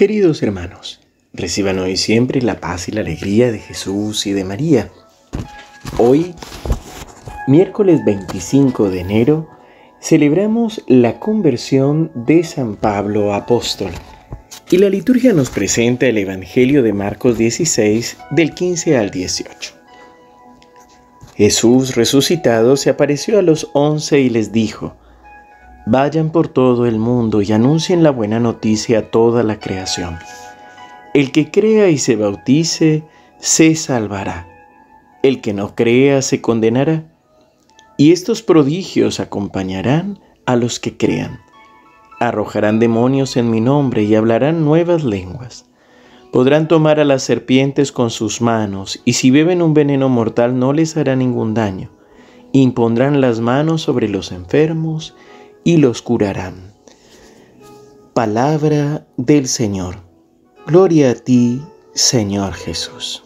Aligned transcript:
Queridos 0.00 0.42
hermanos, 0.42 0.98
reciban 1.34 1.78
hoy 1.78 1.98
siempre 1.98 2.40
la 2.40 2.58
paz 2.58 2.88
y 2.88 2.92
la 2.92 3.02
alegría 3.02 3.52
de 3.52 3.58
Jesús 3.58 4.26
y 4.26 4.32
de 4.32 4.44
María. 4.44 4.90
Hoy, 5.98 6.34
miércoles 7.46 8.02
25 8.06 8.88
de 8.88 9.00
enero, 9.00 9.50
celebramos 10.00 10.82
la 10.86 11.20
conversión 11.20 12.10
de 12.14 12.44
San 12.44 12.76
Pablo 12.76 13.34
Apóstol. 13.34 13.90
Y 14.70 14.78
la 14.78 14.88
liturgia 14.88 15.34
nos 15.34 15.50
presenta 15.50 16.06
el 16.06 16.16
Evangelio 16.16 16.82
de 16.82 16.94
Marcos 16.94 17.36
16 17.36 18.16
del 18.30 18.54
15 18.54 18.96
al 18.96 19.10
18. 19.10 19.74
Jesús 21.36 21.94
resucitado 21.94 22.78
se 22.78 22.88
apareció 22.88 23.38
a 23.38 23.42
los 23.42 23.68
once 23.74 24.18
y 24.18 24.30
les 24.30 24.50
dijo, 24.50 24.96
Vayan 25.86 26.30
por 26.30 26.48
todo 26.48 26.86
el 26.86 26.98
mundo 26.98 27.40
y 27.42 27.52
anuncien 27.52 28.02
la 28.02 28.10
buena 28.10 28.38
noticia 28.38 28.98
a 28.98 29.02
toda 29.10 29.42
la 29.42 29.58
creación. 29.58 30.18
El 31.14 31.32
que 31.32 31.50
crea 31.50 31.88
y 31.88 31.98
se 31.98 32.16
bautice, 32.16 33.04
se 33.38 33.74
salvará. 33.74 34.46
El 35.22 35.40
que 35.40 35.54
no 35.54 35.74
crea, 35.74 36.22
se 36.22 36.40
condenará. 36.40 37.04
Y 37.96 38.12
estos 38.12 38.42
prodigios 38.42 39.20
acompañarán 39.20 40.20
a 40.46 40.56
los 40.56 40.80
que 40.80 40.96
crean. 40.96 41.40
Arrojarán 42.20 42.78
demonios 42.78 43.36
en 43.36 43.50
mi 43.50 43.60
nombre 43.60 44.02
y 44.02 44.14
hablarán 44.14 44.64
nuevas 44.64 45.02
lenguas. 45.02 45.66
Podrán 46.32 46.68
tomar 46.68 47.00
a 47.00 47.04
las 47.04 47.22
serpientes 47.22 47.90
con 47.90 48.10
sus 48.10 48.40
manos, 48.40 49.00
y 49.04 49.14
si 49.14 49.30
beben 49.30 49.62
un 49.62 49.74
veneno 49.74 50.08
mortal 50.08 50.58
no 50.58 50.72
les 50.72 50.96
hará 50.96 51.16
ningún 51.16 51.54
daño. 51.54 51.90
Impondrán 52.52 53.20
las 53.20 53.40
manos 53.40 53.82
sobre 53.82 54.08
los 54.08 54.30
enfermos 54.30 55.14
y 55.64 55.76
los 55.76 56.02
curarán. 56.02 56.72
Palabra 58.14 59.06
del 59.16 59.48
Señor. 59.48 59.96
Gloria 60.66 61.10
a 61.10 61.14
ti, 61.14 61.62
Señor 61.94 62.54
Jesús. 62.54 63.22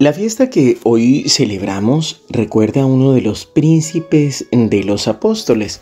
La 0.00 0.14
fiesta 0.14 0.48
que 0.48 0.78
hoy 0.82 1.28
celebramos 1.28 2.22
recuerda 2.30 2.80
a 2.80 2.86
uno 2.86 3.12
de 3.12 3.20
los 3.20 3.44
príncipes 3.44 4.46
de 4.50 4.82
los 4.82 5.06
apóstoles. 5.08 5.78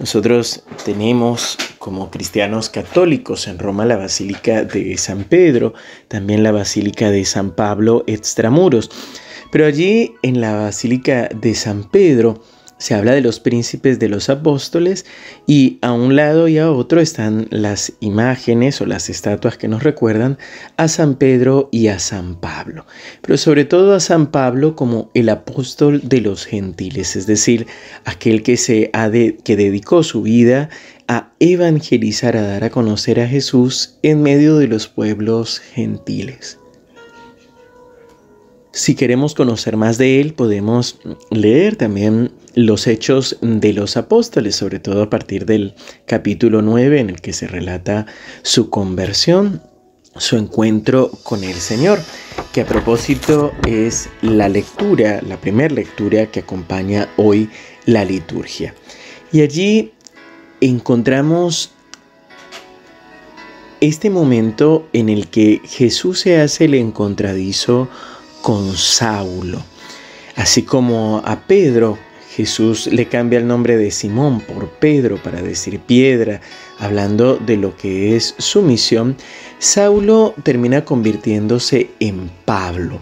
Nosotros 0.00 0.64
tenemos 0.84 1.56
como 1.78 2.10
cristianos 2.10 2.68
católicos 2.68 3.46
en 3.46 3.60
Roma 3.60 3.84
la 3.84 3.96
Basílica 3.96 4.64
de 4.64 4.98
San 4.98 5.22
Pedro, 5.22 5.72
también 6.08 6.42
la 6.42 6.50
Basílica 6.50 7.12
de 7.12 7.24
San 7.24 7.54
Pablo 7.54 8.02
extramuros. 8.08 8.90
Pero 9.50 9.66
allí 9.66 10.14
en 10.22 10.40
la 10.40 10.54
Basílica 10.54 11.28
de 11.28 11.54
San 11.54 11.84
Pedro 11.84 12.40
se 12.80 12.94
habla 12.94 13.12
de 13.12 13.20
los 13.20 13.40
príncipes 13.40 13.98
de 13.98 14.08
los 14.08 14.30
apóstoles 14.30 15.04
y 15.46 15.78
a 15.82 15.92
un 15.92 16.16
lado 16.16 16.48
y 16.48 16.56
a 16.56 16.70
otro 16.72 17.00
están 17.00 17.46
las 17.50 17.92
imágenes 18.00 18.80
o 18.80 18.86
las 18.86 19.10
estatuas 19.10 19.58
que 19.58 19.68
nos 19.68 19.82
recuerdan 19.82 20.38
a 20.78 20.88
San 20.88 21.16
Pedro 21.16 21.68
y 21.70 21.88
a 21.88 21.98
San 21.98 22.36
Pablo, 22.40 22.86
pero 23.20 23.36
sobre 23.36 23.66
todo 23.66 23.94
a 23.94 24.00
San 24.00 24.30
Pablo 24.30 24.76
como 24.76 25.10
el 25.12 25.28
apóstol 25.28 26.00
de 26.02 26.22
los 26.22 26.46
gentiles, 26.46 27.16
es 27.16 27.26
decir, 27.26 27.66
aquel 28.06 28.42
que 28.42 28.56
se 28.56 28.88
ha 28.94 29.10
que 29.10 29.56
dedicó 29.56 30.02
su 30.02 30.22
vida 30.22 30.70
a 31.06 31.32
evangelizar, 31.38 32.36
a 32.36 32.42
dar 32.42 32.64
a 32.64 32.70
conocer 32.70 33.20
a 33.20 33.28
Jesús 33.28 33.98
en 34.02 34.22
medio 34.22 34.56
de 34.56 34.68
los 34.68 34.88
pueblos 34.88 35.58
gentiles. 35.58 36.59
Si 38.80 38.94
queremos 38.94 39.34
conocer 39.34 39.76
más 39.76 39.98
de 39.98 40.22
él, 40.22 40.32
podemos 40.32 40.98
leer 41.28 41.76
también 41.76 42.32
los 42.54 42.86
hechos 42.86 43.36
de 43.42 43.74
los 43.74 43.98
apóstoles, 43.98 44.56
sobre 44.56 44.78
todo 44.78 45.02
a 45.02 45.10
partir 45.10 45.44
del 45.44 45.74
capítulo 46.06 46.62
9 46.62 46.98
en 46.98 47.10
el 47.10 47.20
que 47.20 47.34
se 47.34 47.46
relata 47.46 48.06
su 48.40 48.70
conversión, 48.70 49.60
su 50.16 50.38
encuentro 50.38 51.10
con 51.24 51.44
el 51.44 51.56
Señor, 51.56 52.00
que 52.54 52.62
a 52.62 52.66
propósito 52.66 53.52
es 53.68 54.08
la 54.22 54.48
lectura, 54.48 55.20
la 55.28 55.38
primera 55.38 55.74
lectura 55.74 56.30
que 56.30 56.40
acompaña 56.40 57.06
hoy 57.18 57.50
la 57.84 58.06
liturgia. 58.06 58.74
Y 59.30 59.42
allí 59.42 59.92
encontramos 60.62 61.72
este 63.82 64.08
momento 64.08 64.88
en 64.94 65.10
el 65.10 65.28
que 65.28 65.60
Jesús 65.66 66.20
se 66.20 66.40
hace 66.40 66.64
el 66.64 66.72
encontradizo 66.72 67.90
con 68.42 68.76
Saulo. 68.76 69.62
Así 70.36 70.62
como 70.62 71.22
a 71.24 71.40
Pedro, 71.40 71.98
Jesús 72.34 72.86
le 72.86 73.06
cambia 73.06 73.38
el 73.38 73.46
nombre 73.46 73.76
de 73.76 73.90
Simón 73.90 74.40
por 74.40 74.68
Pedro 74.68 75.22
para 75.22 75.42
decir 75.42 75.80
piedra, 75.80 76.40
hablando 76.78 77.36
de 77.36 77.56
lo 77.56 77.76
que 77.76 78.16
es 78.16 78.34
su 78.38 78.62
misión, 78.62 79.16
Saulo 79.58 80.34
termina 80.42 80.84
convirtiéndose 80.84 81.90
en 81.98 82.30
Pablo. 82.44 83.00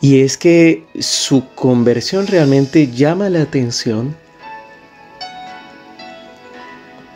Y 0.00 0.20
es 0.20 0.36
que 0.36 0.84
su 1.00 1.48
conversión 1.54 2.26
realmente 2.26 2.88
llama 2.88 3.30
la 3.30 3.42
atención 3.42 4.14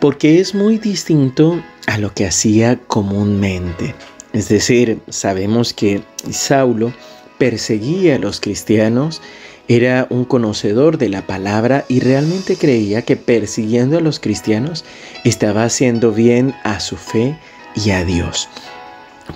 porque 0.00 0.40
es 0.40 0.52
muy 0.52 0.78
distinto 0.78 1.62
a 1.86 1.96
lo 1.98 2.12
que 2.12 2.26
hacía 2.26 2.76
comúnmente. 2.88 3.94
Es 4.32 4.48
decir, 4.48 4.98
sabemos 5.08 5.72
que 5.72 6.02
Saulo 6.30 6.92
perseguía 7.42 8.14
a 8.14 8.18
los 8.20 8.38
cristianos, 8.38 9.20
era 9.66 10.06
un 10.10 10.24
conocedor 10.24 10.96
de 10.96 11.08
la 11.08 11.26
palabra 11.26 11.84
y 11.88 11.98
realmente 11.98 12.54
creía 12.54 13.02
que 13.02 13.16
persiguiendo 13.16 13.98
a 13.98 14.00
los 14.00 14.20
cristianos 14.20 14.84
estaba 15.24 15.64
haciendo 15.64 16.12
bien 16.12 16.54
a 16.62 16.78
su 16.78 16.96
fe 16.96 17.36
y 17.74 17.90
a 17.90 18.04
Dios. 18.04 18.48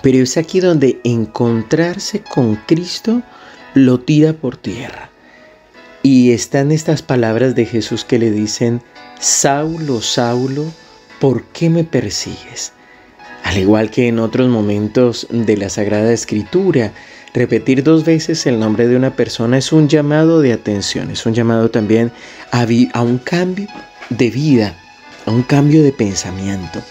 Pero 0.01 0.19
es 0.19 0.37
aquí 0.37 0.61
donde 0.61 1.01
encontrarse 1.03 2.21
con 2.21 2.55
Cristo 2.55 3.23
lo 3.73 3.99
tira 3.99 4.31
por 4.31 4.55
tierra. 4.55 5.09
Y 6.01 6.31
están 6.31 6.71
estas 6.71 7.01
palabras 7.01 7.55
de 7.55 7.65
Jesús 7.65 8.05
que 8.05 8.19
le 8.19 8.31
dicen, 8.31 8.81
Saulo, 9.19 9.99
Saulo, 10.01 10.63
¿por 11.19 11.43
qué 11.43 11.69
me 11.69 11.83
persigues? 11.83 12.71
Al 13.43 13.57
igual 13.57 13.91
que 13.91 14.07
en 14.07 14.19
otros 14.19 14.47
momentos 14.47 15.27
de 15.29 15.57
la 15.57 15.67
Sagrada 15.67 16.13
Escritura, 16.13 16.93
Repetir 17.37 17.83
dos 17.83 18.03
veces 18.03 18.47
el 18.47 18.59
nombre 18.59 18.87
de 18.87 18.95
una 18.95 19.15
persona 19.15 19.59
es 19.59 19.71
un 19.71 19.87
llamado 19.87 20.41
de 20.41 20.53
atención, 20.53 21.11
es 21.11 21.23
un 21.27 21.35
llamado 21.35 21.69
también 21.69 22.11
a, 22.49 22.63
un 23.03 23.19
cambio 23.19 23.67
de 24.09 24.31
vida, 24.31 24.75
a 25.27 25.29
un 25.29 25.43
cambio 25.43 25.83
de 25.83 25.91
pensamiento. 25.91 26.81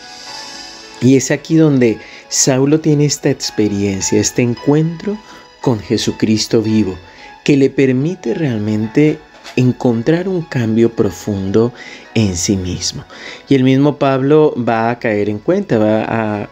Y 1.01 1.17
es 1.17 1.33
aquí 1.33 1.57
donde 1.57 1.99
Saulo 2.29 2.79
tiene 2.79 3.07
esta 3.07 3.29
experiencia, 3.29 4.21
este 4.21 4.43
encuentro 4.43 5.19
con 5.61 5.81
Jesucristo 5.81 6.63
vivo, 6.63 6.97
que 7.43 7.57
le 7.57 7.69
permite 7.69 8.33
realmente 8.33 9.19
encontrar 9.57 10.29
un 10.29 10.43
cambio 10.43 10.93
profundo 10.93 11.73
en 12.15 12.37
sí 12.37 12.57
mismo. 12.57 13.05
Y 13.49 13.57
el 13.57 13.65
mismo 13.65 13.99
Pablo 13.99 14.55
va 14.57 14.91
a 14.91 15.01
caer 15.01 15.29
en 15.29 15.41
cuenta, 15.41 15.77
va 15.79 16.05
a 16.05 16.49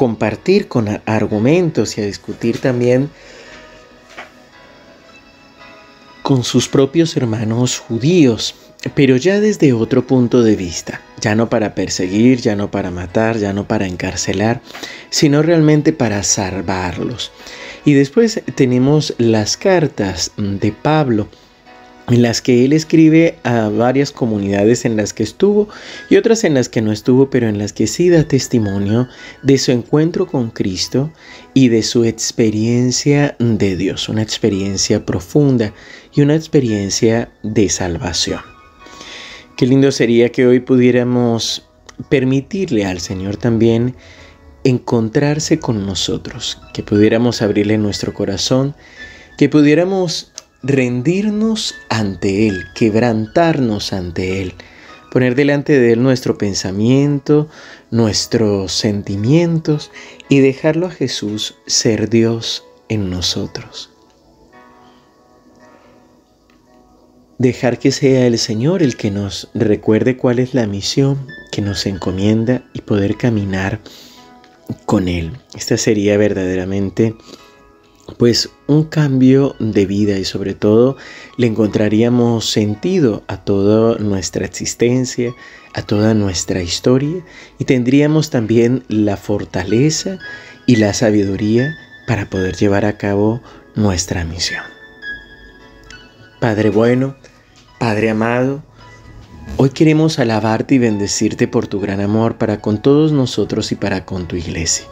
compartir 0.00 0.66
con 0.66 0.88
argumentos 1.04 1.98
y 1.98 2.00
a 2.00 2.06
discutir 2.06 2.56
también 2.56 3.10
con 6.22 6.42
sus 6.42 6.68
propios 6.68 7.18
hermanos 7.18 7.78
judíos, 7.78 8.54
pero 8.94 9.18
ya 9.18 9.40
desde 9.40 9.74
otro 9.74 10.06
punto 10.06 10.42
de 10.42 10.56
vista, 10.56 11.02
ya 11.20 11.34
no 11.34 11.50
para 11.50 11.74
perseguir, 11.74 12.40
ya 12.40 12.56
no 12.56 12.70
para 12.70 12.90
matar, 12.90 13.36
ya 13.36 13.52
no 13.52 13.68
para 13.68 13.86
encarcelar, 13.86 14.62
sino 15.10 15.42
realmente 15.42 15.92
para 15.92 16.22
salvarlos. 16.22 17.30
Y 17.84 17.92
después 17.92 18.40
tenemos 18.54 19.14
las 19.18 19.58
cartas 19.58 20.32
de 20.38 20.72
Pablo, 20.72 21.28
en 22.10 22.22
las 22.22 22.42
que 22.42 22.64
él 22.64 22.72
escribe 22.72 23.38
a 23.44 23.68
varias 23.68 24.10
comunidades 24.10 24.84
en 24.84 24.96
las 24.96 25.14
que 25.14 25.22
estuvo 25.22 25.68
y 26.10 26.16
otras 26.16 26.44
en 26.44 26.54
las 26.54 26.68
que 26.68 26.82
no 26.82 26.92
estuvo, 26.92 27.30
pero 27.30 27.48
en 27.48 27.58
las 27.58 27.72
que 27.72 27.86
sí 27.86 28.10
da 28.10 28.24
testimonio 28.24 29.08
de 29.42 29.58
su 29.58 29.70
encuentro 29.70 30.26
con 30.26 30.50
Cristo 30.50 31.12
y 31.54 31.68
de 31.68 31.82
su 31.82 32.04
experiencia 32.04 33.36
de 33.38 33.76
Dios, 33.76 34.08
una 34.08 34.22
experiencia 34.22 35.06
profunda 35.06 35.72
y 36.12 36.22
una 36.22 36.34
experiencia 36.34 37.30
de 37.42 37.68
salvación. 37.68 38.40
Qué 39.56 39.66
lindo 39.66 39.92
sería 39.92 40.30
que 40.30 40.46
hoy 40.46 40.60
pudiéramos 40.60 41.68
permitirle 42.08 42.86
al 42.86 43.00
Señor 43.00 43.36
también 43.36 43.94
encontrarse 44.64 45.58
con 45.58 45.86
nosotros, 45.86 46.60
que 46.74 46.82
pudiéramos 46.82 47.40
abrirle 47.40 47.78
nuestro 47.78 48.12
corazón, 48.12 48.74
que 49.38 49.48
pudiéramos 49.48 50.29
rendirnos 50.62 51.74
ante 51.88 52.48
Él, 52.48 52.64
quebrantarnos 52.74 53.92
ante 53.92 54.42
Él, 54.42 54.54
poner 55.10 55.34
delante 55.34 55.78
de 55.78 55.92
Él 55.92 56.02
nuestro 56.02 56.38
pensamiento, 56.38 57.48
nuestros 57.90 58.72
sentimientos 58.72 59.90
y 60.28 60.40
dejarlo 60.40 60.86
a 60.86 60.90
Jesús 60.90 61.56
ser 61.66 62.08
Dios 62.10 62.64
en 62.88 63.10
nosotros. 63.10 63.90
Dejar 67.38 67.78
que 67.78 67.90
sea 67.90 68.26
el 68.26 68.38
Señor 68.38 68.82
el 68.82 68.96
que 68.96 69.10
nos 69.10 69.48
recuerde 69.54 70.18
cuál 70.18 70.38
es 70.40 70.52
la 70.52 70.66
misión 70.66 71.26
que 71.50 71.62
nos 71.62 71.86
encomienda 71.86 72.62
y 72.74 72.82
poder 72.82 73.16
caminar 73.16 73.80
con 74.84 75.08
Él. 75.08 75.32
Esta 75.54 75.78
sería 75.78 76.18
verdaderamente 76.18 77.14
pues 78.18 78.50
un 78.66 78.84
cambio 78.84 79.56
de 79.58 79.86
vida 79.86 80.18
y 80.18 80.24
sobre 80.24 80.54
todo 80.54 80.96
le 81.36 81.46
encontraríamos 81.46 82.50
sentido 82.50 83.22
a 83.26 83.38
toda 83.38 83.98
nuestra 83.98 84.44
existencia, 84.44 85.34
a 85.74 85.82
toda 85.82 86.14
nuestra 86.14 86.62
historia 86.62 87.24
y 87.58 87.64
tendríamos 87.64 88.30
también 88.30 88.84
la 88.88 89.16
fortaleza 89.16 90.18
y 90.66 90.76
la 90.76 90.94
sabiduría 90.94 91.74
para 92.06 92.28
poder 92.28 92.56
llevar 92.56 92.84
a 92.84 92.96
cabo 92.98 93.40
nuestra 93.74 94.24
misión. 94.24 94.62
Padre 96.40 96.70
bueno, 96.70 97.16
Padre 97.78 98.10
amado, 98.10 98.62
hoy 99.56 99.70
queremos 99.70 100.18
alabarte 100.18 100.74
y 100.74 100.78
bendecirte 100.78 101.48
por 101.48 101.66
tu 101.66 101.80
gran 101.80 102.00
amor 102.00 102.36
para 102.36 102.60
con 102.60 102.82
todos 102.82 103.12
nosotros 103.12 103.72
y 103.72 103.74
para 103.74 104.04
con 104.04 104.28
tu 104.28 104.36
iglesia. 104.36 104.86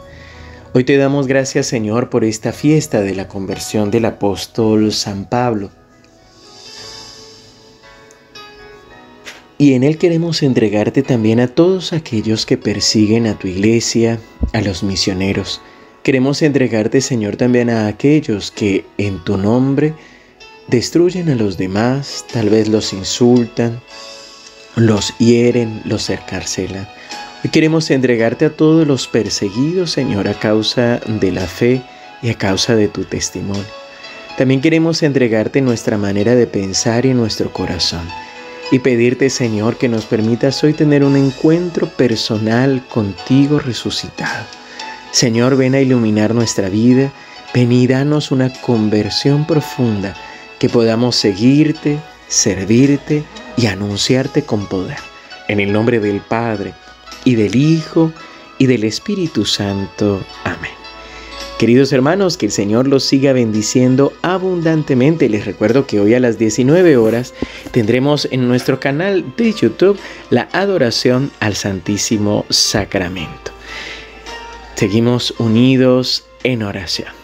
Hoy 0.71 0.83
te 0.83 0.97
damos 0.97 1.25
gracias 1.25 1.65
Señor 1.65 2.11
por 2.11 2.23
esta 2.23 2.53
fiesta 2.53 3.01
de 3.01 3.15
la 3.15 3.27
conversión 3.27 3.89
del 3.89 4.05
apóstol 4.05 4.91
San 4.93 5.27
Pablo. 5.27 5.71
Y 9.57 9.73
en 9.73 9.83
él 9.83 9.97
queremos 9.97 10.43
entregarte 10.43 11.01
también 11.01 11.39
a 11.39 11.47
todos 11.47 11.91
aquellos 11.91 12.45
que 12.45 12.55
persiguen 12.55 13.25
a 13.25 13.37
tu 13.37 13.47
iglesia, 13.47 14.19
a 14.53 14.61
los 14.61 14.83
misioneros. 14.83 15.59
Queremos 16.03 16.43
entregarte 16.43 17.01
Señor 17.01 17.35
también 17.35 17.71
a 17.71 17.87
aquellos 17.87 18.51
que 18.51 18.85
en 18.99 19.23
tu 19.23 19.37
nombre 19.37 19.95
destruyen 20.67 21.29
a 21.29 21.35
los 21.35 21.57
demás, 21.57 22.25
tal 22.31 22.49
vez 22.51 22.67
los 22.67 22.93
insultan, 22.93 23.81
los 24.75 25.17
hieren, 25.17 25.81
los 25.85 26.11
encarcelan. 26.11 26.87
Queremos 27.47 27.89
entregarte 27.89 28.45
a 28.45 28.49
todos 28.49 28.85
los 28.85 29.07
perseguidos, 29.07 29.91
Señor, 29.91 30.27
a 30.27 30.33
causa 30.33 30.99
de 31.07 31.31
la 31.31 31.47
fe 31.47 31.81
y 32.21 32.29
a 32.29 32.35
causa 32.35 32.75
de 32.75 32.89
tu 32.89 33.05
testimonio. 33.05 33.63
También 34.37 34.61
queremos 34.61 35.01
entregarte 35.03 35.61
nuestra 35.61 35.97
manera 35.97 36.35
de 36.35 36.47
pensar 36.47 37.05
y 37.05 37.13
nuestro 37.13 37.51
corazón. 37.51 38.07
Y 38.71 38.79
pedirte, 38.79 39.29
Señor, 39.29 39.77
que 39.77 39.87
nos 39.89 40.05
permitas 40.05 40.63
hoy 40.63 40.73
tener 40.73 41.03
un 41.03 41.15
encuentro 41.15 41.87
personal 41.87 42.83
contigo 42.87 43.57
resucitado. 43.57 44.45
Señor, 45.11 45.55
ven 45.55 45.75
a 45.75 45.79
iluminar 45.79 46.35
nuestra 46.35 46.69
vida, 46.69 47.11
ven 47.53 47.71
y 47.71 47.87
danos 47.87 48.31
una 48.31 48.53
conversión 48.61 49.47
profunda, 49.47 50.13
que 50.59 50.69
podamos 50.69 51.15
seguirte, 51.15 51.99
servirte 52.27 53.23
y 53.57 53.65
anunciarte 53.65 54.43
con 54.43 54.67
poder. 54.67 54.99
En 55.47 55.59
el 55.59 55.73
nombre 55.73 55.99
del 55.99 56.19
Padre, 56.19 56.73
y 57.29 57.35
del 57.35 57.55
Hijo 57.55 58.11
y 58.57 58.65
del 58.65 58.83
Espíritu 58.83 59.45
Santo. 59.45 60.19
Amén. 60.43 60.71
Queridos 61.59 61.93
hermanos, 61.93 62.37
que 62.37 62.47
el 62.47 62.51
Señor 62.51 62.87
los 62.87 63.03
siga 63.03 63.33
bendiciendo 63.33 64.13
abundantemente. 64.23 65.29
Les 65.29 65.45
recuerdo 65.45 65.85
que 65.85 65.99
hoy 65.99 66.15
a 66.15 66.19
las 66.19 66.39
19 66.39 66.97
horas 66.97 67.35
tendremos 67.69 68.27
en 68.31 68.47
nuestro 68.47 68.79
canal 68.79 69.23
de 69.37 69.53
YouTube 69.53 69.99
la 70.31 70.49
adoración 70.53 71.29
al 71.39 71.55
Santísimo 71.55 72.45
Sacramento. 72.49 73.51
Seguimos 74.73 75.31
unidos 75.37 76.25
en 76.43 76.63
oración. 76.63 77.18